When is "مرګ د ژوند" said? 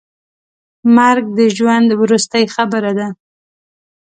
0.95-1.89